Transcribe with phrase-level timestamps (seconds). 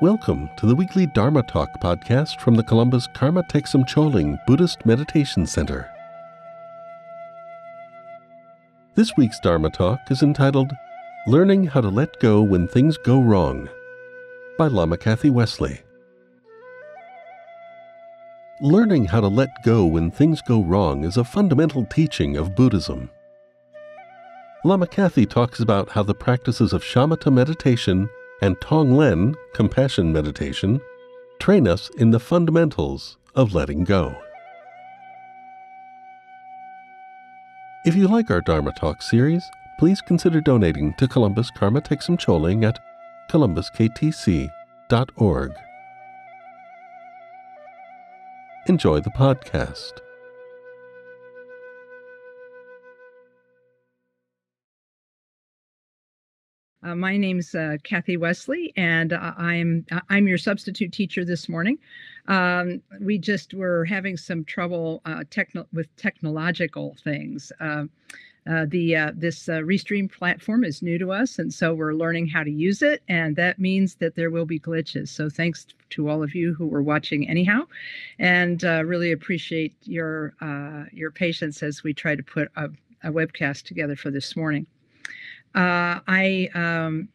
[0.00, 5.44] Welcome to the weekly Dharma Talk podcast from the Columbus Karma Thegsum Choling Buddhist Meditation
[5.44, 5.90] Center.
[8.94, 10.70] This week's Dharma Talk is entitled
[11.26, 13.68] Learning How to Let Go When Things Go Wrong
[14.56, 15.80] by Lama Kathy Wesley.
[18.60, 23.10] Learning how to let go when things go wrong is a fundamental teaching of Buddhism.
[24.64, 28.08] Lama Kathy talks about how the practices of shamatha meditation
[28.40, 30.80] and Tonglen, compassion meditation,
[31.38, 34.14] train us in the fundamentals of letting go.
[37.84, 39.44] If you like our Dharma Talk series,
[39.78, 42.78] please consider donating to Columbus Karma Thegsum Choling at
[43.30, 45.52] columbusktc.org.
[48.66, 49.92] Enjoy the podcast.
[56.82, 61.78] Uh, my name's uh, Kathy Wesley, and uh, I'm I'm your substitute teacher this morning.
[62.28, 67.50] Um, we just were having some trouble uh, techno- with technological things.
[67.58, 67.84] Uh,
[68.48, 72.50] uh, the this Restream platform is new to us, and so we're learning how to
[72.50, 75.08] use it, and that means that there will be glitches.
[75.08, 77.62] So thanks to all of you who were watching anyhow,
[78.20, 80.32] and really appreciate your
[80.92, 82.70] your patience as we try to put a,
[83.02, 84.66] a webcast together for this morning.
[85.54, 87.08] Uh, I um,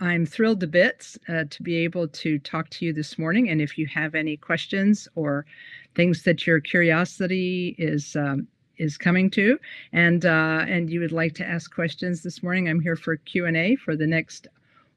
[0.00, 3.50] I'm thrilled to bits uh, to be able to talk to you this morning.
[3.50, 5.44] And if you have any questions or
[5.94, 9.58] things that your curiosity is um, is coming to,
[9.92, 13.46] and uh, and you would like to ask questions this morning, I'm here for Q
[13.46, 14.46] and A for the next.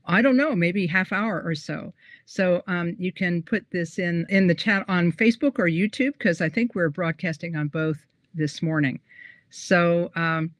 [0.05, 1.94] I don't know, maybe half hour or so.
[2.25, 6.41] So um, you can put this in in the chat on Facebook or YouTube because
[6.41, 8.99] I think we're broadcasting on both this morning.
[9.49, 10.52] So um,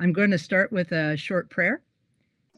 [0.00, 1.82] I'm going to start with a short prayer.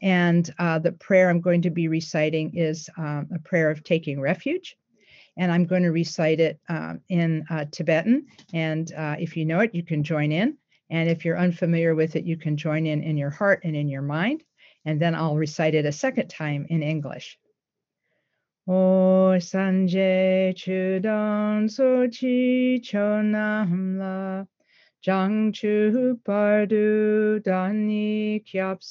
[0.01, 4.19] And uh, the prayer I'm going to be reciting is um, a prayer of taking
[4.19, 4.77] refuge.
[5.37, 8.27] And I'm going to recite it um, in uh, Tibetan.
[8.53, 10.57] And uh, if you know it, you can join in.
[10.89, 13.87] And if you're unfamiliar with it, you can join in in your heart and in
[13.87, 14.43] your mind.
[14.85, 17.39] And then I'll recite it a second time in English.
[18.67, 24.47] O Sanje Chudan Sochi Chonamla
[25.03, 28.81] Jang Chu Pardu Dani Kyap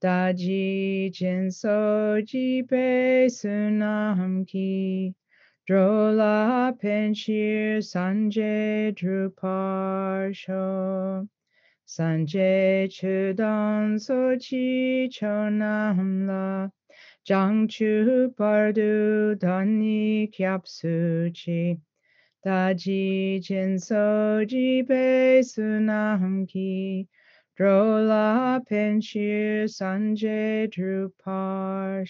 [0.00, 5.12] da Daji Jin Soji Pe Sunam Ki
[5.68, 10.58] Drola Penshir Sanjay Druparsho
[11.84, 16.68] Sanjay Chudan Sochi Chonam La
[17.24, 21.80] Jang Chu Pardu Dani Kyap Suchi
[22.44, 27.06] Daji Jin Soji Bei Sunam Ki
[27.58, 32.06] Drola Penshir Sanjay Drupar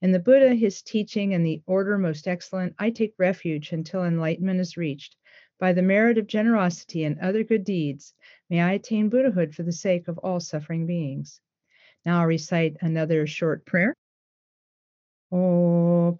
[0.00, 4.60] In the Buddha, his teaching, and the order most excellent, I take refuge until enlightenment
[4.60, 5.16] is reached.
[5.58, 8.14] By the merit of generosity and other good deeds,
[8.48, 11.40] may I attain Buddhahood for the sake of all suffering beings.
[12.06, 13.96] Now I'll recite another short prayer.
[15.30, 16.18] O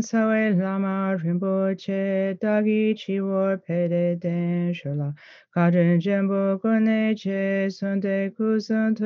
[0.00, 4.72] Sawe Lama Rinpoche Dagi Chiwar Pede Den
[6.58, 7.68] Kone Che
[8.34, 8.96] Kusan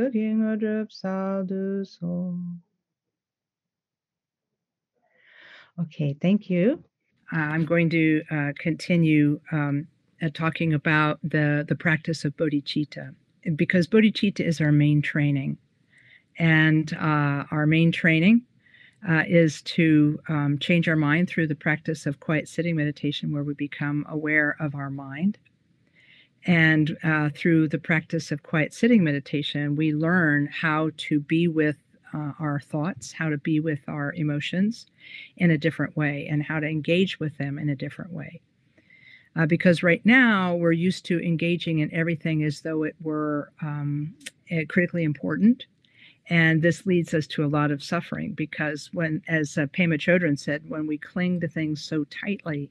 [0.88, 2.38] Saldu So.
[5.80, 6.84] Okay, thank you.
[7.32, 9.88] Uh, I'm going to uh, continue um,
[10.22, 13.12] uh, talking about the, the practice of bodhicitta
[13.56, 15.58] because bodhicitta is our main training.
[16.38, 18.42] And uh, our main training
[19.08, 23.42] uh, is to um, change our mind through the practice of quiet sitting meditation, where
[23.42, 25.38] we become aware of our mind.
[26.44, 31.76] And uh, through the practice of quiet sitting meditation, we learn how to be with
[32.14, 34.86] uh, our thoughts, how to be with our emotions
[35.36, 38.40] in a different way, and how to engage with them in a different way.
[39.34, 44.14] Uh, because right now we're used to engaging in everything as though it were um,
[44.50, 45.66] eh, critically important
[46.28, 50.38] and this leads us to a lot of suffering because when, as uh, Pema Chodron
[50.38, 52.70] said, when we cling to things so tightly,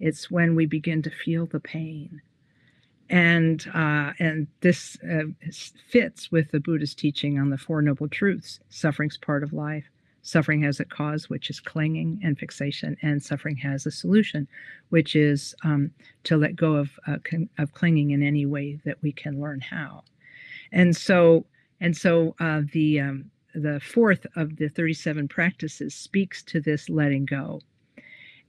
[0.00, 2.20] it's when we begin to feel the pain.
[3.08, 5.24] And uh, and this uh,
[5.88, 8.60] fits with the Buddhist teaching on the Four Noble Truths.
[8.68, 9.84] Suffering's part of life.
[10.22, 14.46] Suffering has a cause, which is clinging and fixation, and suffering has a solution,
[14.90, 15.90] which is um,
[16.24, 19.60] to let go of uh, con- of clinging in any way that we can learn
[19.60, 20.04] how.
[20.70, 21.46] And so
[21.80, 27.24] and so uh, the um, the fourth of the 37 practices speaks to this letting
[27.24, 27.60] go.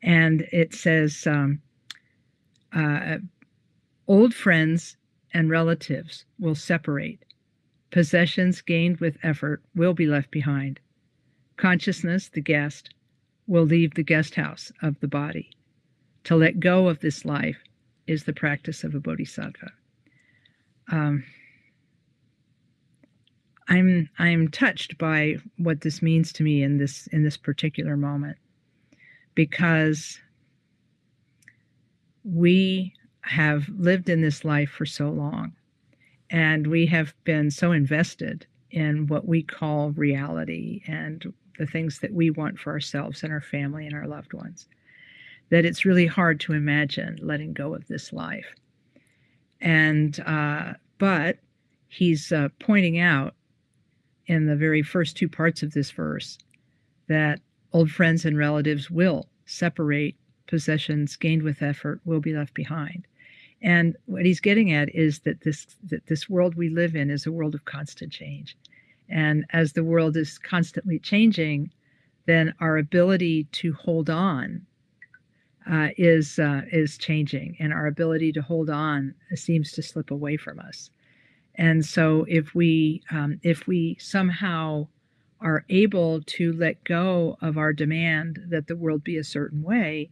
[0.04, 1.62] And it says, um,
[2.74, 3.18] uh,
[4.08, 4.98] old friends
[5.34, 7.24] and relatives will separate.
[7.92, 10.80] Possessions gained with effort will be left behind.
[11.58, 12.94] Consciousness, the guest,
[13.48, 15.52] will leave the guest house of the body.
[16.26, 17.58] To let go of this life
[18.08, 19.72] is the practice of a bodhisattva.
[20.92, 21.24] Um,
[23.72, 28.38] I'm I'm touched by what this means to me in this in this particular moment.
[29.34, 30.20] Because
[32.26, 35.54] we have lived in this life for so long
[36.30, 42.14] and we have been so invested in what we call reality and the things that
[42.14, 44.68] we want for ourselves and our family and our loved ones
[45.50, 48.54] that it's really hard to imagine letting go of this life.
[49.62, 51.38] And uh, but
[51.88, 53.34] he's uh, pointing out
[54.32, 56.38] in the very first two parts of this verse
[57.08, 57.40] that
[57.74, 60.16] old friends and relatives will separate
[60.48, 63.06] possessions gained with effort will be left behind
[63.62, 67.26] and what he's getting at is that this that this world we live in is
[67.26, 68.58] a world of constant change.
[69.08, 71.72] And as the world is constantly changing,
[72.26, 74.66] then our ability to hold on
[75.70, 80.38] uh, is uh, is changing, and our ability to hold on seems to slip away
[80.38, 80.90] from us.
[81.62, 84.88] And so, if we um, if we somehow
[85.40, 90.10] are able to let go of our demand that the world be a certain way,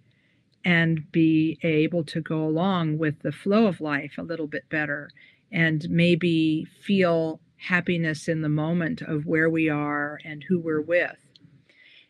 [0.63, 5.09] and be able to go along with the flow of life a little bit better
[5.51, 11.17] and maybe feel happiness in the moment of where we are and who we're with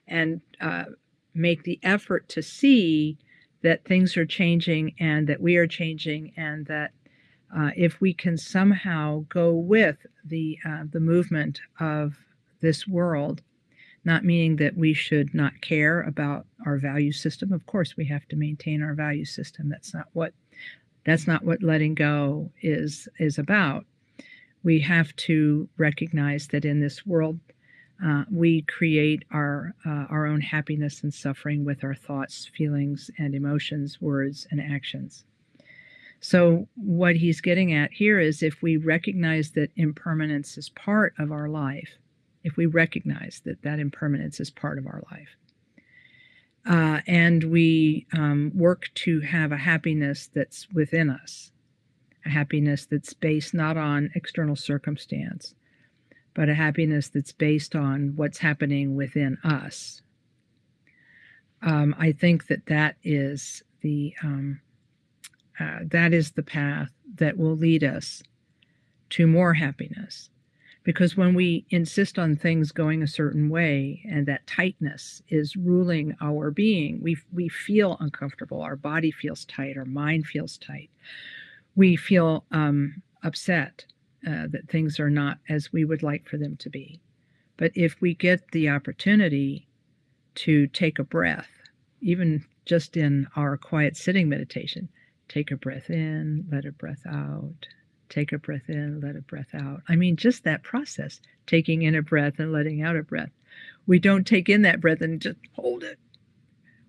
[0.05, 0.83] and uh,
[1.33, 3.17] make the effort to see
[3.61, 6.91] that things are changing and that we are changing and that
[7.55, 12.15] uh, if we can somehow go with the uh, the movement of
[12.61, 13.41] this world
[14.05, 17.51] not meaning that we should not care about our value system.
[17.51, 19.69] Of course, we have to maintain our value system.
[19.69, 20.33] That's not what
[21.05, 23.85] that's not what letting go is is about.
[24.63, 27.39] We have to recognize that in this world,
[28.05, 33.35] uh, we create our uh, our own happiness and suffering with our thoughts, feelings, and
[33.35, 35.25] emotions, words, and actions.
[36.21, 41.31] So, what he's getting at here is if we recognize that impermanence is part of
[41.31, 41.97] our life,
[42.43, 45.29] if we recognize that that impermanence is part of our life.
[46.65, 51.51] Uh, and we um, work to have a happiness that's within us,
[52.25, 55.55] a happiness that's based not on external circumstance,
[56.33, 60.01] but a happiness that's based on what's happening within us.
[61.61, 64.61] Um, I think that that is the um,
[65.59, 68.23] uh, that is the path that will lead us
[69.09, 70.29] to more happiness
[70.83, 76.15] because when we insist on things going a certain way and that tightness is ruling
[76.21, 78.61] our being, we, we feel uncomfortable.
[78.61, 80.89] Our body feels tight, our mind feels tight.
[81.75, 83.85] We feel um, upset
[84.25, 86.99] uh, that things are not as we would like for them to be.
[87.57, 89.67] But if we get the opportunity
[90.35, 91.49] to take a breath,
[92.01, 94.89] even just in our quiet sitting meditation,
[95.29, 97.67] take a breath in, let a breath out,
[98.09, 99.81] take a breath in, let a breath out.
[99.87, 103.31] I mean, just that process, taking in a breath and letting out a breath.
[103.87, 105.99] We don't take in that breath and just hold it.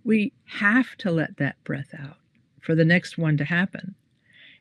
[0.04, 2.16] We have to let that breath out
[2.60, 3.94] for the next one to happen.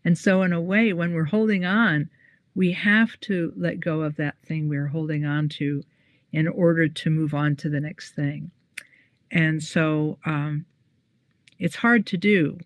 [0.06, 2.10] And so, in a way, when we're holding on,
[2.56, 5.84] we have to let go of that thing we're holding on to
[6.32, 8.52] in order to move on to the next thing.
[9.32, 10.66] And so, um,
[11.58, 12.60] it's hard to do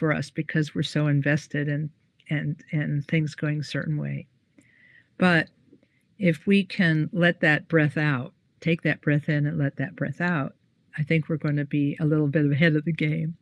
[0.00, 1.90] for us because we're so invested in
[2.30, 4.26] and and things going a certain way.
[5.18, 5.50] But
[6.18, 10.22] if we can let that breath out, take that breath in and let that breath
[10.22, 10.54] out,
[10.96, 13.36] I think we're going to be a little bit ahead of the game.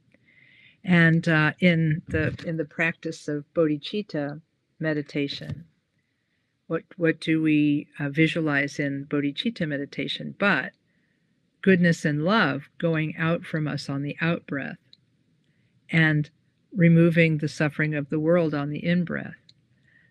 [0.83, 4.41] And uh, in the in the practice of bodhicitta
[4.81, 5.65] meditation,
[6.67, 10.35] what what do we uh, visualize in bodhicitta meditation?
[10.38, 10.73] But
[11.62, 14.79] goodness and love going out from us on the out breath,
[15.91, 16.31] and
[16.75, 19.35] removing the suffering of the world on the in breath.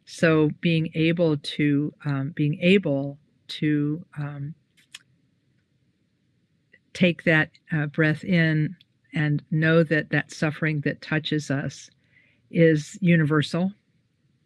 [0.05, 4.55] So being able to um, being able to um,
[6.93, 8.75] take that uh, breath in
[9.13, 11.89] and know that that suffering that touches us
[12.49, 13.71] is universal.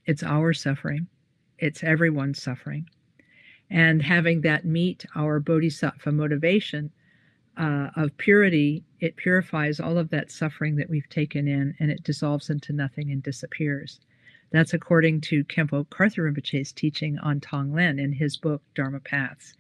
[0.06, 1.08] It's our suffering.
[1.60, 2.90] It's everyone's suffering.
[3.70, 6.92] And having that meet our bodhisattva motivation
[7.58, 12.04] uh, of purity, it purifies all of that suffering that we've taken in and it
[12.04, 14.00] dissolves into nothing and disappears.
[14.52, 19.54] That's according to Khenpo Karthar Rinpoche's teaching on Tonglen in his book, Dharma Paths.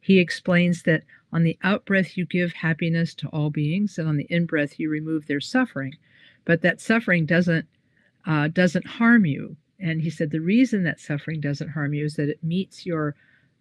[0.00, 4.26] He explains that on the outbreath you give happiness to all beings, and on the
[4.28, 5.94] in breath, you remove their suffering.
[6.44, 7.66] But that suffering doesn't
[8.26, 9.56] uh, doesn't harm you.
[9.78, 13.14] And he said the reason that suffering doesn't harm you is that it meets your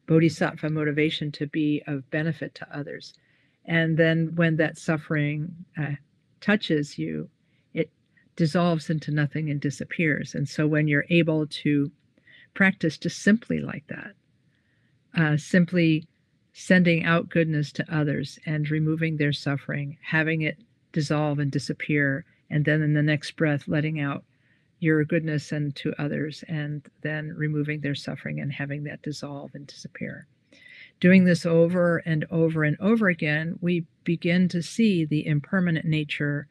[0.06, 3.14] bodhisattva motivation to be of benefit to others.
[3.66, 5.96] And then when that suffering uh,
[6.42, 7.30] touches you,
[7.74, 7.90] it
[8.36, 10.36] dissolves into nothing and disappears.
[10.36, 11.92] And so when you're able to
[12.54, 14.14] practice just simply like that,
[15.16, 16.08] uh, simply
[16.54, 20.58] sending out goodness to others and removing their suffering, having it
[20.92, 24.24] dissolve and disappear, and then in the next breath, letting out
[24.80, 29.66] your goodness and to others, and then removing their suffering and having that dissolve and
[29.66, 30.28] disappear.
[31.04, 36.48] Doing this over and over and over again, we begin to see the impermanent nature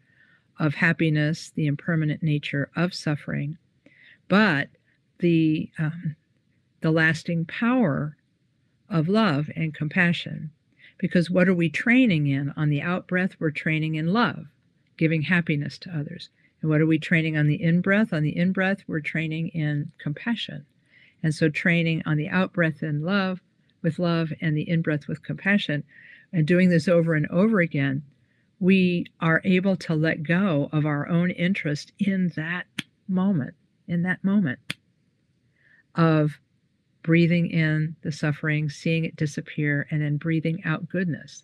[0.59, 3.57] of happiness, the impermanent nature of suffering,
[4.29, 4.69] but
[5.21, 6.17] the um,
[6.83, 8.19] the lasting power
[8.91, 10.51] of love and compassion.
[10.99, 12.53] Because what are we training in?
[12.55, 14.49] On the out breath, we're training in love,
[14.99, 16.29] giving happiness to others.
[16.61, 18.13] And what are we training on the in breath?
[18.13, 20.67] On the in breath, we're training in compassion.
[21.23, 23.41] And so, training on the out breath in love,
[23.83, 25.85] with love, and the in breath with compassion,
[26.33, 28.03] and doing this over and over again,
[28.61, 32.67] we are able to let go of our own interest in that
[33.09, 33.55] moment,
[33.89, 34.59] in that moment
[35.95, 36.39] of
[37.03, 41.43] breathing in the suffering, seeing it disappear, and then breathing out goodness.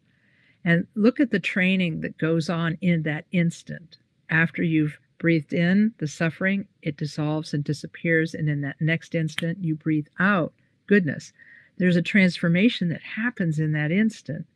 [0.65, 3.97] And look at the training that goes on in that instant.
[4.31, 8.35] After you've breathed in the suffering, it dissolves and disappears.
[8.35, 10.53] And in that next instant, you breathe out
[10.87, 11.33] goodness.
[11.79, 14.47] There's a transformation that happens in that instant.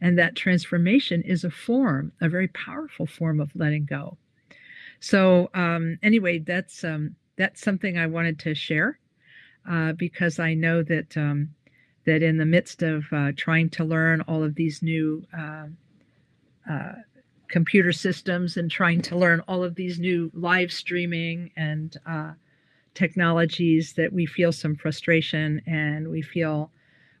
[0.00, 4.16] And that transformation is a form, a very powerful form of letting go.
[4.98, 8.98] So, um, anyway, that's um, that's something I wanted to share
[9.68, 11.54] uh, because I know that um,
[12.06, 15.66] that in the midst of uh, trying to learn all of these new uh,
[16.70, 16.92] uh,
[17.48, 22.32] computer systems and trying to learn all of these new live streaming and uh,
[22.94, 26.70] technologies, that we feel some frustration and we feel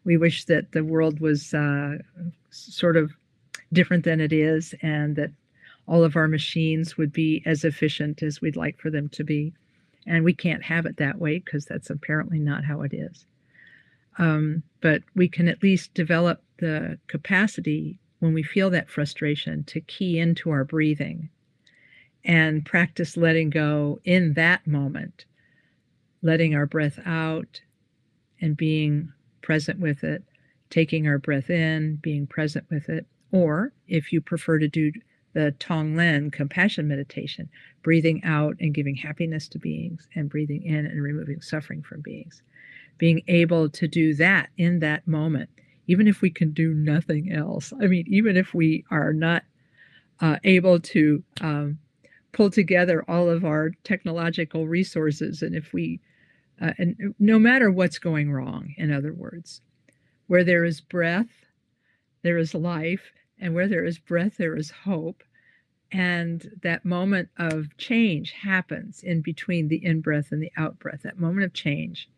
[0.04, 1.98] we wish that the world was uh,
[2.50, 3.12] sort of
[3.72, 5.30] different than it is and that
[5.86, 9.52] all of our machines would be as efficient as we'd like for them to be.
[10.06, 13.26] And we can't have it that way because that's apparently not how it is.
[14.18, 19.80] Um, but we can at least develop the capacity when we feel that frustration to
[19.80, 21.28] key into our breathing
[22.24, 25.24] and practice letting go in that moment,
[26.22, 27.60] letting our breath out
[28.40, 29.12] and being
[29.42, 30.22] present with it,
[30.70, 33.06] taking our breath in, being present with it.
[33.32, 34.92] Or if you prefer to do
[35.32, 37.48] the Tonglen compassion meditation,
[37.82, 42.42] breathing out and giving happiness to beings, and breathing in and removing suffering from beings.
[42.98, 45.48] Being able to do that in that moment,
[45.86, 47.72] even if we can do nothing else.
[47.80, 49.44] I mean, even if we are not
[50.20, 51.78] uh, able to um,
[52.32, 56.00] pull together all of our technological resources, and if we,
[56.60, 59.62] uh, and no matter what's going wrong, in other words,
[60.26, 61.46] where there is breath,
[62.22, 65.22] there is life, and where there is breath, there is hope.
[65.92, 71.02] And that moment of change happens in between the in breath and the out breath,
[71.02, 72.08] that moment of change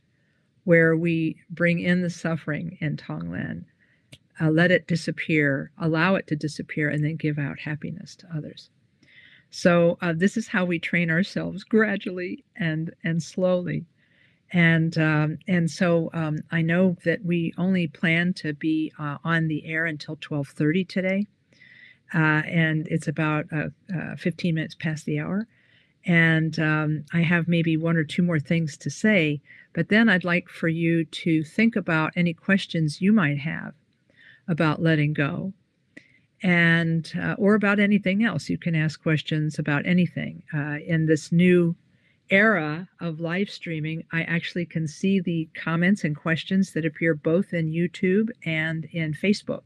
[0.65, 3.65] where we bring in the suffering in Tonglen,
[4.41, 8.71] uh, let it disappear, allow it to disappear, and then give out happiness to others.
[9.51, 13.85] So uh, this is how we train ourselves gradually and and slowly
[14.53, 19.49] and um, and so um, I know that we only plan to be uh, on
[19.49, 21.27] the air until 12:30 today,
[22.15, 25.47] uh, and it's about uh, uh 15 minutes past the hour.
[26.05, 29.41] And um, I have maybe one or two more things to say,
[29.73, 33.73] but then I'd like for you to think about any questions you might have
[34.49, 35.53] about letting go,
[36.43, 38.51] and uh, or about anything else.
[38.51, 41.75] You can ask questions about anything uh, in this new
[42.33, 47.53] era of live streaming, I actually can see the comments and questions that appear both
[47.53, 49.65] in YouTube and in Facebook.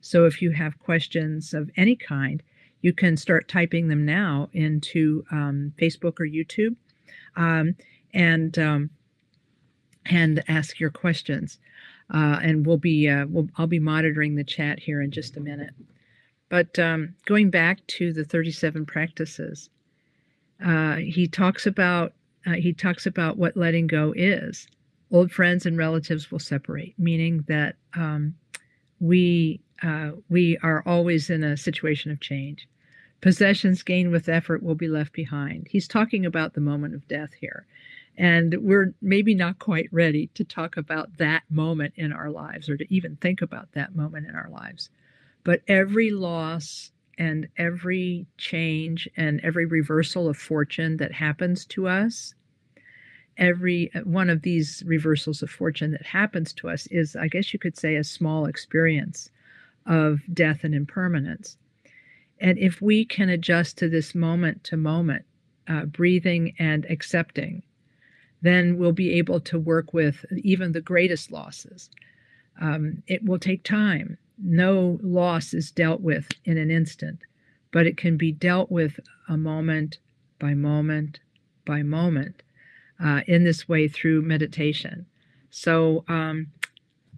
[0.00, 2.42] So if you have questions of any kind,
[2.80, 6.76] you can start typing them now into um, Facebook or YouTube,
[7.36, 7.74] um,
[8.14, 8.90] and um,
[10.06, 11.58] and ask your questions.
[12.12, 15.40] Uh, and we'll be uh, we'll, I'll be monitoring the chat here in just a
[15.40, 15.74] minute.
[16.48, 19.68] But um, going back to the 37 practices,
[20.64, 22.12] uh, he talks about
[22.46, 24.68] uh, he talks about what letting go is.
[25.10, 28.34] Old friends and relatives will separate, meaning that um,
[29.00, 32.68] we uh, we are always in a situation of change.
[33.20, 35.66] Possessions gained with effort will be left behind.
[35.70, 37.66] He's talking about the moment of death here.
[38.16, 42.76] And we're maybe not quite ready to talk about that moment in our lives or
[42.76, 44.90] to even think about that moment in our lives.
[45.44, 52.34] But every loss and every change and every reversal of fortune that happens to us
[53.38, 57.52] every uh, one of these reversals of fortune that happens to us is, I guess
[57.52, 59.30] you could say, a small experience
[59.86, 61.56] of death and impermanence.
[62.40, 65.24] And if we can adjust to this moment to moment,
[65.68, 67.62] uh, breathing and accepting,
[68.42, 71.90] then we'll be able to work with even the greatest losses.
[72.60, 74.18] Um, it will take time.
[74.42, 77.20] No loss is dealt with in an instant,
[77.72, 79.98] but it can be dealt with a moment
[80.38, 81.20] by moment
[81.66, 82.42] by moment
[83.02, 85.06] uh, in this way through meditation.
[85.50, 86.48] So um,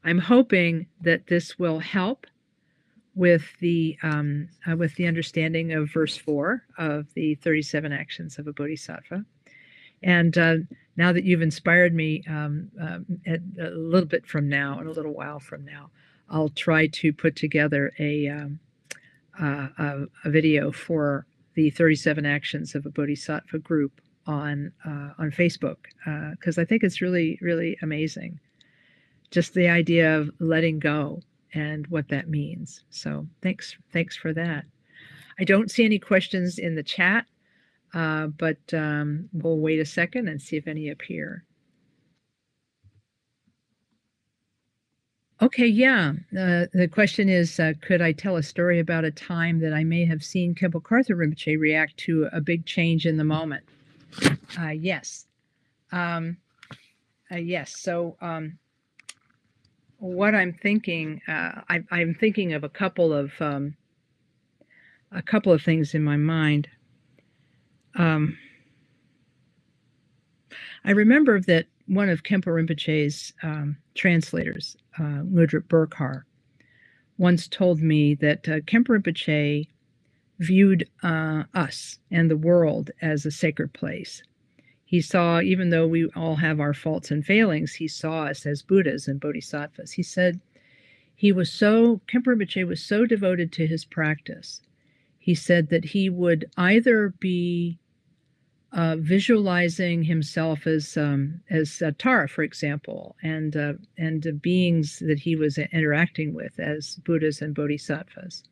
[0.05, 2.27] I'm hoping that this will help
[3.15, 8.47] with the um, uh, with the understanding of verse four of the 37 actions of
[8.47, 9.25] a bodhisattva.
[10.03, 10.57] And uh,
[10.97, 15.13] now that you've inspired me um, um, a little bit from now and a little
[15.13, 15.91] while from now,
[16.31, 18.61] I'll try to put together a, um,
[19.41, 25.31] uh, a, a, video for the 37 actions of a bodhisattva group on uh, on
[25.31, 25.77] Facebook
[26.31, 28.39] because uh, I think it's really really amazing.
[29.31, 31.23] Just the idea of letting go
[31.55, 32.85] and what that means.
[32.91, 34.65] So thanks thanks for that.
[35.39, 37.27] I don't see any questions in the chat,
[37.95, 41.45] uh, but um, we'll wait a second and see if any appear.
[45.43, 46.13] Okay, yeah.
[46.39, 49.85] Uh, the question is uh, Could I tell a story about a time that I
[49.85, 53.65] may have seen Khenpo Karthar Rinpoche react to a big change in the moment?
[54.59, 55.27] Uh, yes.
[55.93, 56.37] Um,
[57.33, 57.77] uh, yes.
[57.79, 58.59] So, um,
[59.99, 63.77] what I'm thinking, uh, I, am thinking of a couple of um,
[65.13, 66.69] a couple of things in my mind.
[67.97, 68.37] Um,
[70.85, 76.23] I remember that one of Khenpo Rinpoche's um, translators, uh, Burkhar,
[77.19, 79.69] once told me that uh, Khenpo Rinpoche
[80.39, 84.23] viewed uh, us and the world as a sacred place.
[84.85, 88.63] He saw, even though we all have our faults and failings, he saw us as
[88.63, 89.93] Buddhas and Bodhisattvas.
[89.93, 90.41] He said
[91.15, 94.63] he was so, Khenpo Rinpoche was so devoted to his practice.
[95.19, 97.79] He said that he would either be
[98.73, 105.01] uh, visualizing himself as um, as uh, Tara, for example, and uh, and the beings
[105.01, 108.45] that he was interacting with as Buddhas and Bodhisattvas,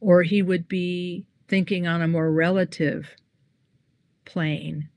[0.00, 3.16] or he would be thinking on a more relative
[4.24, 4.88] plane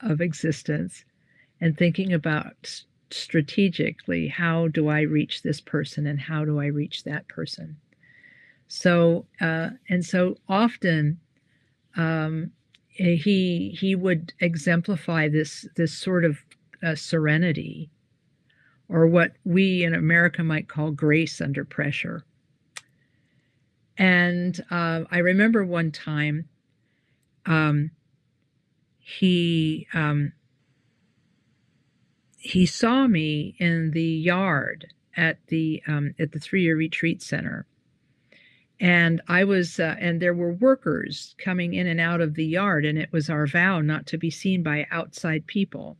[0.00, 1.04] of existence
[1.60, 7.02] and thinking about strategically how do I reach this person and how do I reach
[7.02, 7.78] that person.
[8.68, 11.18] So uh, and so often
[11.96, 12.52] um,
[12.98, 16.38] he he would exemplify this this sort of
[16.82, 17.90] uh, serenity,
[18.88, 22.24] or what we in America might call grace under pressure.
[23.96, 26.48] And uh, I remember one time
[27.46, 27.90] um,
[28.98, 30.32] he um,
[32.36, 37.66] he saw me in the yard at the um, at the three year retreat center,
[38.80, 42.84] and I was uh, and there were workers coming in and out of the yard,
[42.84, 45.96] and it was our vow not to be seen by outside people.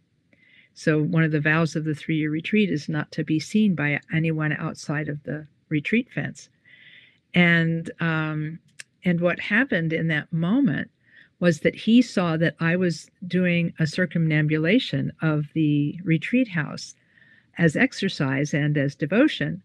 [0.75, 3.75] So one of the vows of the three year retreat is not to be seen
[3.75, 6.49] by anyone outside of the retreat fence
[7.35, 8.59] and um,
[9.05, 10.91] and what happened in that moment
[11.41, 16.97] was that he saw that I was doing a circumambulation of the retreat house
[17.59, 19.63] as exercise and as devotion.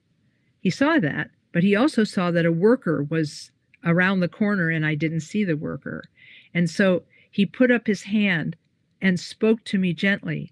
[0.62, 3.52] He saw that, but he also saw that a worker was
[3.86, 6.04] around the corner and I didn't see the worker.
[6.54, 8.58] And so he put up his hand
[9.02, 10.52] and spoke to me gently,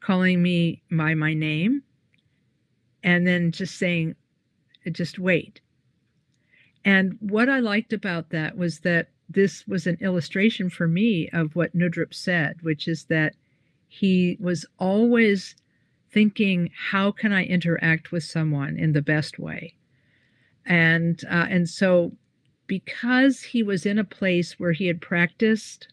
[0.00, 1.82] calling me by my name,
[3.02, 4.16] and then just saying,
[4.90, 5.60] just wait.
[6.84, 11.54] And what I liked about that was that this was an illustration for me of
[11.54, 13.34] what Ngodup said, which is that
[13.88, 15.54] he was always
[16.10, 19.74] thinking, how can I interact with someone in the best way?
[20.68, 22.12] And uh, and so
[22.66, 25.88] because he was in a place where he had practiced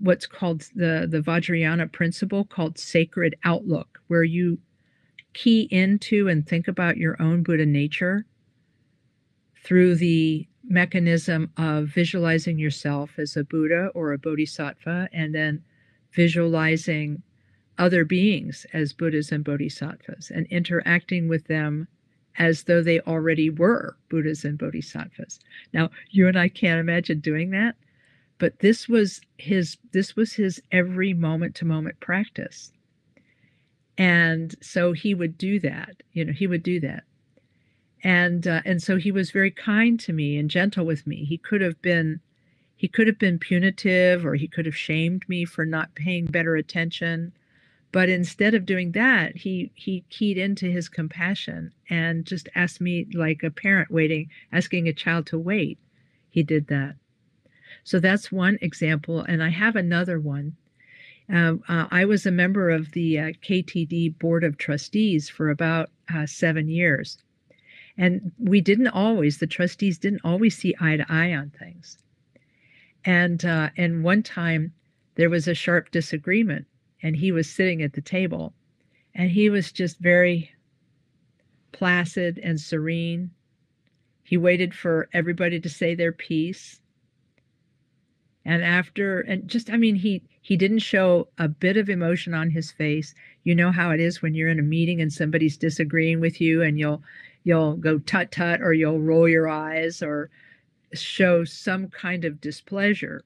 [0.00, 4.58] what's called the the Vajrayana principle called sacred outlook, where you
[5.32, 8.26] key into and think about your own Buddha nature
[9.62, 15.62] through the mechanism of visualizing yourself as a Buddha or a Bodhisattva, and then
[16.12, 17.22] visualizing
[17.78, 21.86] other beings as Buddhas and Bodhisattvas and interacting with them
[22.38, 25.40] as though they already were Buddhas and Bodhisattvas.
[25.72, 27.76] Now, you and I can't imagine doing that,
[28.38, 32.72] but this was his this was his every moment to moment practice.
[33.98, 37.04] And so he would do that, you know, he would do that
[38.02, 41.24] and uh, and so he was very kind to me and gentle with me.
[41.24, 42.20] He could have been
[42.76, 46.56] he could have been punitive or he could have shamed me for not paying better
[46.56, 47.32] attention.
[47.92, 53.06] But instead of doing that, he he keyed into his compassion and just asked me
[53.12, 55.78] like a parent waiting, asking a child to wait.
[56.30, 56.94] He did that.
[57.82, 60.56] So that's one example, and I have another one.
[61.32, 65.90] Uh, uh, I was a member of the uh, KTD Board of Trustees for about
[66.12, 67.18] uh, seven years.
[67.96, 71.98] And we didn't always, the trustees didn't always see eye to eye on things.
[73.04, 74.72] And uh, and one time
[75.14, 76.66] there was a sharp disagreement,
[77.02, 78.54] and he was sitting at the table,
[79.14, 80.50] and he was just very
[81.72, 83.30] placid and serene.
[84.22, 86.80] He waited for everybody to say their piece.
[88.44, 92.50] And after and just I mean he he didn't show a bit of emotion on
[92.50, 93.14] his face.
[93.44, 96.62] You know how it is when you're in a meeting and somebody's disagreeing with you
[96.62, 97.02] and you'll
[97.44, 100.30] you'll go tut tut or you'll roll your eyes or
[100.92, 103.22] show some kind of displeasure.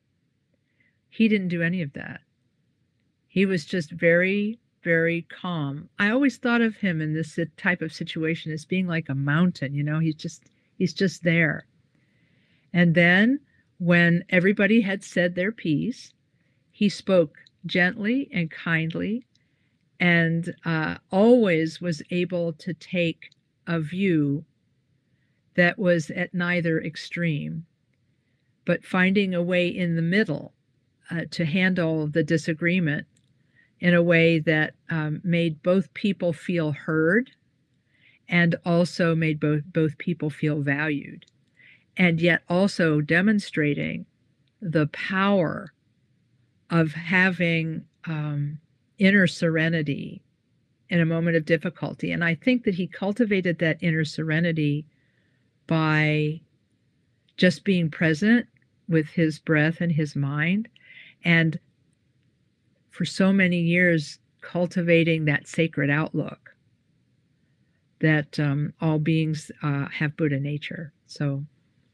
[1.09, 2.21] He didn't do any of that.
[3.35, 5.89] He was just very, very calm.
[5.99, 9.75] I always thought of him in this type of situation as being like a mountain,
[9.75, 10.45] you know, he's just
[10.79, 11.67] he's just there.
[12.73, 13.41] And then
[13.79, 16.13] when everybody had said their piece,
[16.71, 19.27] he spoke gently and kindly
[19.99, 23.31] and uh, always was able to take
[23.67, 24.45] a view
[25.57, 27.67] that was at neither extreme,
[28.65, 30.55] but finding a way in the middle
[31.11, 33.09] uh, to handle the disagreement
[33.85, 37.31] in a way that um, made both people feel heard
[38.31, 41.27] and also made both, both people feel valued,
[41.99, 44.07] and yet also demonstrating
[44.63, 45.71] the power
[46.71, 48.59] of having um,
[48.99, 50.23] inner serenity
[50.89, 52.11] in a moment of difficulty.
[52.11, 54.87] And I think that he cultivated that inner serenity
[55.67, 56.41] by
[57.37, 58.47] just being present
[58.89, 60.71] with his breath and his mind.
[61.23, 61.59] And
[62.95, 66.55] for so many years, cultivating that sacred outlook
[68.01, 70.93] that um, all beings uh, have Buddha nature.
[71.07, 71.45] So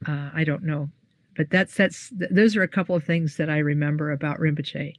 [0.07, 0.91] uh, I don't know.
[1.37, 4.95] But that's, that's, those are a couple of things that I remember about Rinpoche.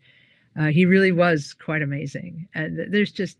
[0.59, 2.47] Uh, he really was quite amazing.
[2.55, 3.37] And there's just,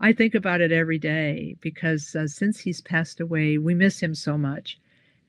[0.00, 4.14] I think about it every day because uh, since he's passed away, we miss him
[4.14, 4.78] so much.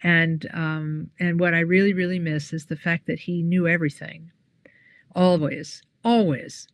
[0.03, 4.31] And um, and what I really really miss is the fact that he knew everything,
[5.15, 6.67] always, always,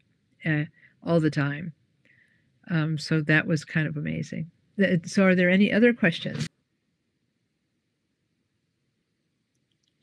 [0.45, 0.63] uh,
[1.03, 1.73] all the time.
[2.69, 4.51] Um, so that was kind of amazing.
[5.05, 6.47] So, are there any other questions?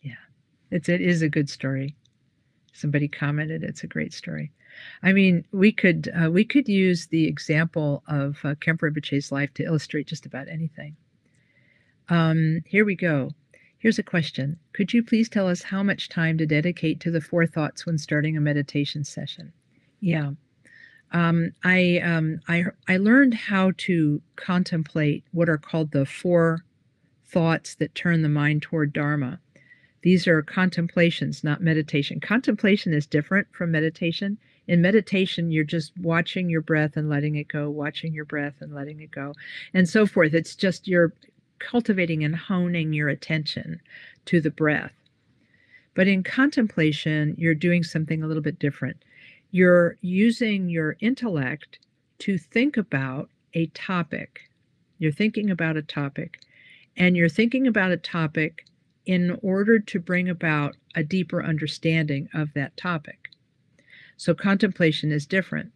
[0.03, 0.15] Yeah,
[0.71, 1.95] it's it is a good story.
[2.73, 4.51] Somebody commented it's a great story.
[5.03, 9.53] I mean, we could uh, we could use the example of uh, Khenpo Rinpoche's life
[9.55, 10.97] to illustrate just about anything.
[12.09, 13.31] Um, here we go.
[13.85, 14.57] Here's a question.
[14.73, 17.99] Could you please tell us how much time to dedicate to the four thoughts when
[17.99, 19.53] starting a meditation session?
[20.01, 20.31] Yeah.
[21.13, 26.65] Um, I, um, I, I learned how to contemplate what are called the four
[27.27, 29.39] thoughts that turn the mind toward Dharma.
[30.01, 32.21] These are contemplations, not meditation.
[32.21, 37.49] Contemplation is different from meditation in meditation, you're just watching your breath and letting it
[37.49, 39.35] go, watching your breath and letting it go,
[39.75, 40.33] and so forth.
[40.33, 41.13] It's just you're
[41.59, 43.81] cultivating and honing your attention
[44.27, 44.93] to the breath.
[45.95, 49.05] But in contemplation, you're doing something a little bit different.
[49.51, 51.79] You're using your intellect
[52.21, 54.41] to think about a topic.
[54.99, 56.41] You're thinking about a topic,
[56.97, 58.67] and you're thinking about a topic
[59.07, 63.29] in order to bring about a deeper understanding of that topic.
[64.17, 65.73] So contemplation is different.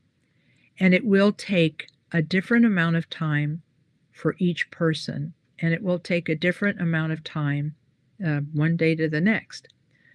[0.81, 3.63] And it will take a different amount of time
[4.13, 5.35] for each person.
[5.61, 7.75] And it will take a different amount of time
[8.25, 9.69] uh, one day to the next.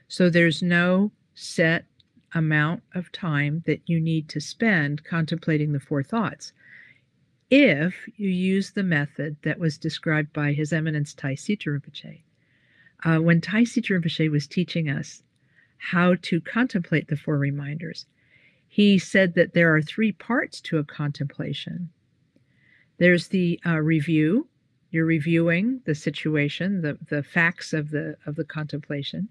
[0.08, 1.86] So there's no set
[2.34, 6.54] amount of time that you need to spend contemplating the four thoughts.
[7.50, 12.22] If you use the method that was described by His Eminence Tai Situ Rinpoche,
[13.06, 15.24] uh, when Tai Situ Rinpoche was teaching us
[15.78, 18.06] how to contemplate the four reminders,
[18.68, 21.90] he said that there are three parts to a contemplation
[22.98, 24.48] there's the uh, review
[24.94, 29.28] you're reviewing the situation the, the facts of the of the contemplation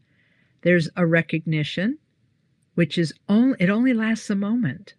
[0.63, 1.99] there's a recognition
[2.75, 4.95] which is only it only lasts a moment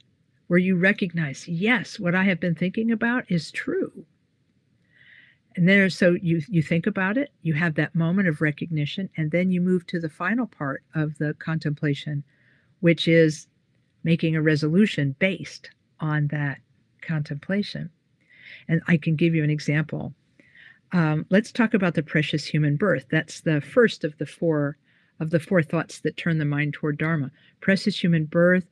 [0.48, 4.06] where you recognize yes what i have been thinking about is true
[5.56, 9.30] and there so you you think about it you have that moment of recognition and
[9.30, 12.24] then you move to the final part of the contemplation
[12.80, 13.48] which is
[14.04, 16.60] making a resolution based on that
[17.02, 17.90] contemplation.
[18.68, 20.14] And I can give you an example.
[20.94, 23.08] Um, let's talk about the precious human birth.
[23.10, 24.78] That's the first of the four
[25.20, 28.66] of the four thoughts that turn the mind toward Dharma precious human birth,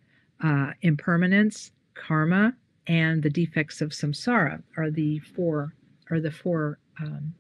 [0.44, 2.54] uh, impermanence, karma,
[2.88, 5.74] and the defects of samsara are the four
[6.12, 7.34] are the four um,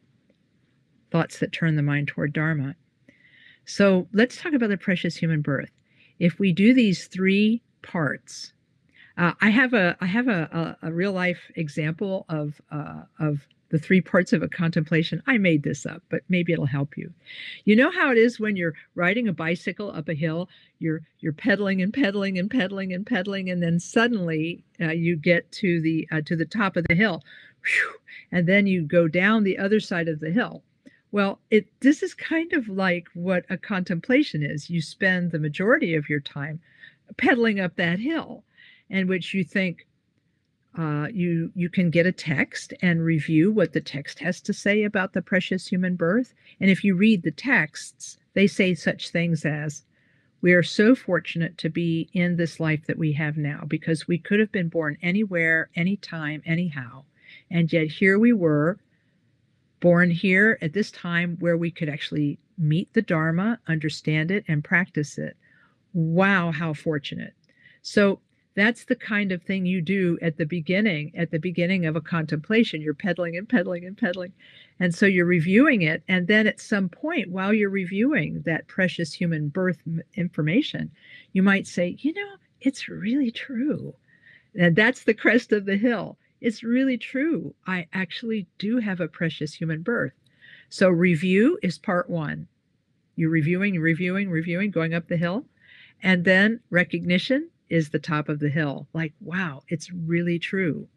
[1.11, 2.75] thoughts that turn the mind toward Dharma.
[3.65, 5.71] So let's talk about the precious human birth.
[6.19, 8.53] If we do these three parts,
[9.17, 13.45] uh, I have a I have a, a, a real life example of uh, of
[13.71, 15.23] the three parts of a contemplation.
[15.25, 17.11] I made this up, but maybe it'll help you.
[17.63, 21.33] You know how it is when you're riding a bicycle up a hill, you're you're
[21.33, 26.07] pedaling and pedaling and pedaling and pedaling, and then suddenly uh, you get to the
[26.11, 27.23] uh, to the top of the hill,
[27.63, 27.93] Whew,
[28.31, 30.63] and then you go down the other side of the hill.
[31.11, 34.69] Well, it this is kind of like what a contemplation is.
[34.69, 36.59] You spend the majority of your time
[37.17, 38.43] pedaling up that hill,
[38.89, 39.87] in which you think,
[40.77, 44.83] uh, you you can get a text and review what the text has to say
[44.83, 46.33] about the precious human birth.
[46.61, 49.83] And if you read the texts, they say such things as,
[50.39, 54.17] "We are so fortunate to be in this life that we have now because we
[54.17, 57.03] could have been born anywhere, anytime, anyhow,
[57.49, 58.79] and yet here we were,
[59.81, 64.63] born here at this time where we could actually meet the Dharma, understand it, and
[64.63, 65.35] practice it.
[65.93, 67.33] Wow, how fortunate!"
[67.81, 68.21] So
[68.53, 72.01] that's the kind of thing you do at the beginning at the beginning of a
[72.01, 72.81] contemplation.
[72.81, 74.33] You're pedaling and pedaling and pedaling
[74.79, 76.03] and so you're reviewing it.
[76.07, 79.77] And then at some point while you're reviewing that precious human birth
[80.15, 80.91] information
[81.31, 83.93] you might say you know it's really true.
[84.53, 86.17] And that's the crest of the hill.
[86.41, 87.53] It's really true.
[87.67, 90.13] I actually do have a precious human birth.
[90.69, 92.47] So review is part one.
[93.15, 95.45] You're reviewing reviewing reviewing going up the hill.
[96.03, 98.87] And then recognition is the top of the hill.
[98.93, 100.87] Like, wow, it's really true.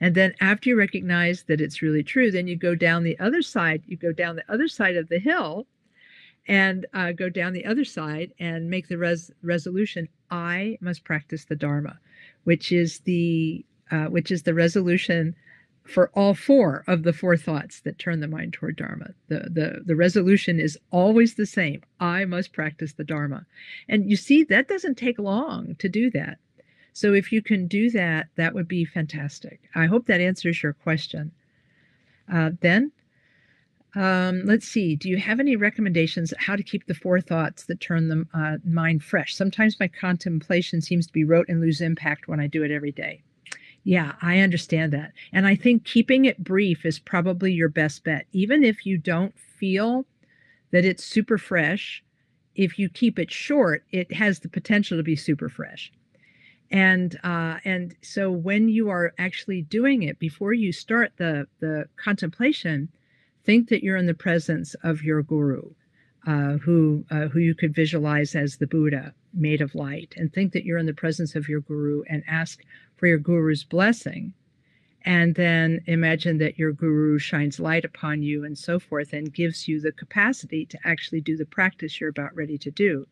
[0.00, 3.40] And then after you recognize that it's really true, then you go down the other
[3.40, 3.82] side.
[3.86, 5.66] You go down the other side of the hill
[6.46, 11.44] and uh, go down the other side and make the res- resolution I must practice
[11.46, 11.98] the Dharma,
[12.44, 15.34] which is the uh, which is the resolution
[15.84, 19.10] for all four of the four thoughts that turn the mind toward Dharma.
[19.28, 23.46] The, the, the resolution is always the same I must practice the Dharma.
[23.88, 26.38] And you see, that doesn't take long to do that.
[26.92, 29.60] So if you can do that, that would be fantastic.
[29.74, 31.32] I hope that answers your question.
[32.32, 32.92] Uh, then,
[33.94, 34.96] um, let's see.
[34.96, 38.58] Do you have any recommendations how to keep the four thoughts that turn the uh,
[38.64, 39.34] mind fresh?
[39.34, 42.92] Sometimes my contemplation seems to be rote and lose impact when I do it every
[42.92, 43.22] day.
[43.84, 45.12] Yeah, I understand that.
[45.32, 48.26] And I think keeping it brief is probably your best bet.
[48.32, 50.06] Even if you don't feel
[50.70, 52.02] that it's super fresh,
[52.54, 55.92] if you keep it short, it has the potential to be super fresh.
[56.70, 61.86] And uh, and so when you are actually doing it, before you start the the
[61.96, 62.88] contemplation,
[63.44, 65.70] think that you're in the presence of your guru,
[66.26, 70.52] uh, who uh, who you could visualize as the Buddha made of light, and think
[70.52, 72.60] that you're in the presence of your guru and ask
[73.02, 74.32] for your guru's blessing.
[75.04, 79.66] And then imagine that your guru shines light upon you and so forth and gives
[79.66, 83.08] you the capacity to actually do the practice you're about ready to do.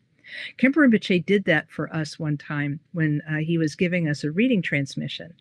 [0.57, 4.31] Khenpo Rinpoche did that for us one time when uh, he was giving us a
[4.31, 5.33] reading transmission.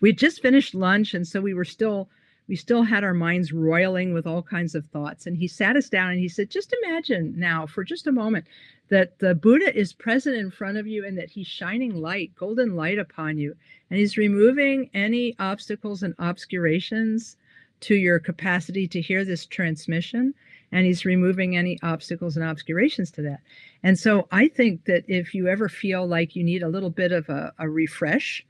[0.00, 2.08] We had just finished lunch, and so we were still
[2.48, 5.26] we still had our minds roiling with all kinds of thoughts.
[5.26, 8.46] And he sat us down and he said, Just imagine now for just a moment
[8.88, 12.74] that the Buddha is present in front of you and that he's shining light, golden
[12.74, 13.54] light upon you.
[13.90, 17.36] And he's removing any obstacles and obscurations
[17.80, 20.34] to your capacity to hear this transmission.
[20.72, 23.40] And he's removing any obstacles and obscurations to that.
[23.82, 27.12] And so I think that if you ever feel like you need a little bit
[27.12, 28.44] of a, a refresh,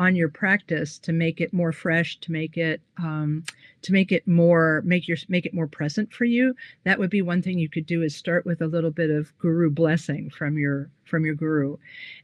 [0.00, 3.44] on your practice to make it more fresh to make it um,
[3.82, 7.20] to make it more make your make it more present for you that would be
[7.20, 10.56] one thing you could do is start with a little bit of guru blessing from
[10.56, 11.76] your from your guru.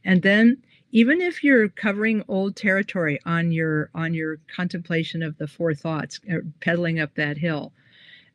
[0.03, 0.57] And then
[0.91, 6.19] even if you're covering old territory on your on your contemplation of the four thoughts
[6.31, 7.73] uh, pedaling up that hill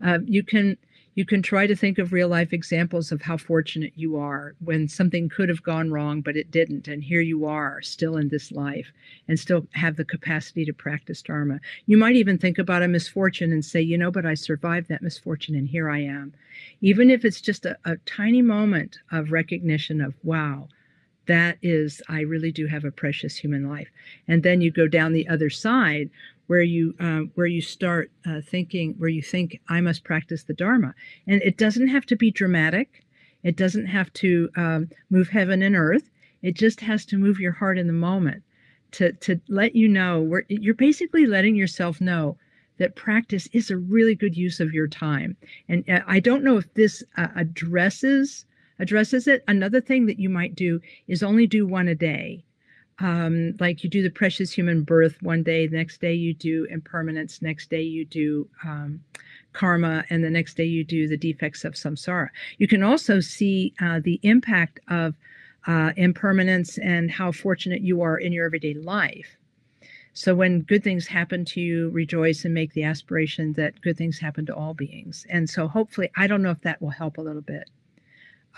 [0.04, 0.76] uh, you can
[1.14, 4.88] you can try to think of real life examples of how fortunate you are when
[4.88, 6.88] something could have gone wrong, but it didn't.
[6.88, 8.90] And here you are still in this life
[9.28, 11.60] and still have the capacity to practice Dharma.
[11.86, 15.02] You might even think about a misfortune and say, you know, but I survived that
[15.02, 16.32] misfortune and here I am.
[16.80, 20.68] Even if it's just a, a tiny moment of recognition of, wow,
[21.26, 23.88] that is, I really do have a precious human life.
[24.26, 26.10] And then you go down the other side
[26.46, 30.54] where you uh, where you start uh, thinking where you think I must practice the
[30.54, 30.94] Dharma,
[31.26, 33.04] and it doesn't have to be dramatic.
[33.42, 36.10] It doesn't have to um, move heaven and earth.
[36.42, 38.42] It just has to move your heart in the moment
[38.92, 42.36] to to let you know where you're basically letting yourself know
[42.78, 45.36] that practice is a really good use of your time.
[45.68, 48.44] And uh, I don't know if this uh, addresses
[48.78, 49.44] addresses it.
[49.46, 52.44] Another thing that you might do is only do one a day.
[52.98, 56.66] Um, like you do the precious human birth one day, the next day you do
[56.70, 59.00] impermanence, next day you do um,
[59.52, 62.28] karma, and the next day you do the defects of samsara.
[62.58, 65.14] You can also see uh, the impact of
[65.66, 69.36] uh, impermanence and how fortunate you are in your everyday life.
[70.14, 74.18] So when good things happen to you, rejoice and make the aspiration that good things
[74.18, 75.26] happen to all beings.
[75.30, 77.70] And so hopefully, I don't know if that will help a little bit.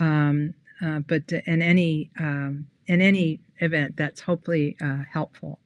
[0.01, 5.59] Um, uh, but in any um, in any event, that's hopefully uh, helpful.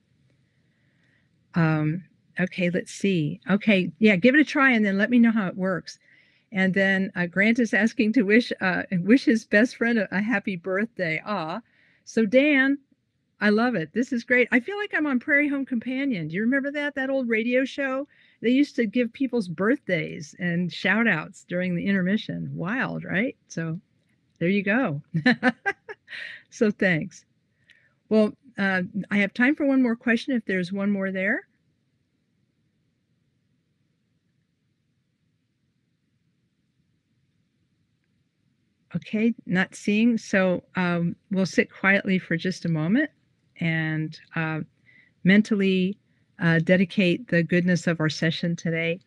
[1.54, 2.04] Um,
[2.38, 3.40] okay, let's see.
[3.50, 5.98] Okay, yeah, give it a try and then let me know how it works.
[6.52, 10.20] And then uh, Grant is asking to wish uh, wish his best friend a, a
[10.20, 11.20] happy birthday.
[11.26, 11.60] Ah,
[12.04, 12.78] so Dan,
[13.40, 13.92] I love it.
[13.92, 14.48] This is great.
[14.50, 16.28] I feel like I'm on Prairie Home Companion.
[16.28, 18.08] Do you remember that that old radio show?
[18.40, 22.50] They used to give people's birthdays and shout outs during the intermission.
[22.54, 23.36] Wild, right?
[23.48, 23.78] So
[24.38, 25.02] there you go.
[26.50, 27.24] so thanks.
[28.08, 31.46] Well, uh, I have time for one more question if there's one more there.
[38.96, 40.16] Okay, not seeing.
[40.16, 43.10] So um, we'll sit quietly for just a moment
[43.60, 44.60] and uh,
[45.24, 45.98] mentally
[46.40, 49.00] uh, dedicate the goodness of our session today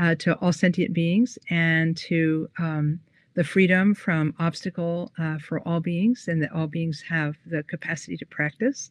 [0.00, 2.98] uh, to all sentient beings and to um,
[3.34, 8.16] the freedom from obstacle uh, for all beings, and that all beings have the capacity
[8.16, 8.90] to practice.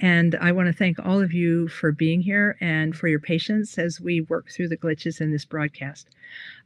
[0.00, 3.78] And I want to thank all of you for being here and for your patience
[3.78, 6.08] as we work through the glitches in this broadcast.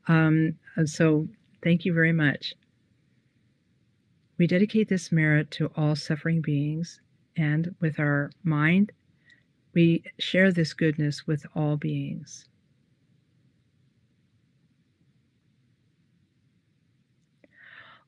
[0.06, 1.28] Um, so,
[1.62, 2.54] thank you very much.
[4.38, 7.00] We dedicate this merit to all suffering beings,
[7.36, 8.92] and with our mind,
[9.74, 12.46] we share this goodness with all beings.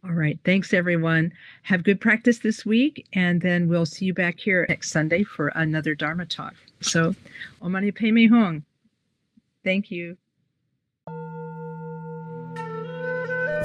[0.03, 0.39] All right.
[0.45, 1.33] Thanks, everyone.
[1.63, 5.49] Have good practice this week, and then we'll see you back here next Sunday for
[5.49, 6.55] another Dharma talk.
[6.81, 7.15] So,
[7.61, 8.65] Om Mani Padme Hung.
[9.63, 10.17] Thank you.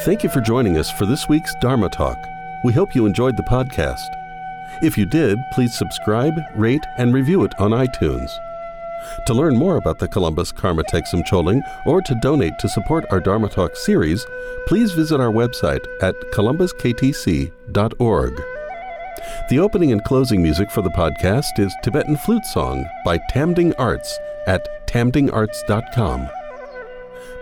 [0.01, 2.17] Thank you for joining us for this week's Dharma talk.
[2.65, 4.05] We hope you enjoyed the podcast.
[4.83, 8.29] If you did, please subscribe, rate, and review it on iTunes.
[9.27, 13.19] To learn more about the Columbus Karma Thegsum Choling or to donate to support our
[13.19, 14.25] Dharma Talk series,
[14.67, 18.43] please visit our website at columbusktc.org.
[19.49, 24.17] The opening and closing music for the podcast is Tibetan Flute Song by Tamding Arts
[24.47, 26.29] at tamdingarts.com.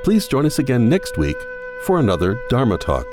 [0.04, 1.38] Please join us again next week
[1.84, 3.06] for another Dharma Talk.